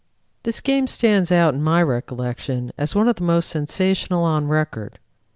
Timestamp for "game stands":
0.61-1.31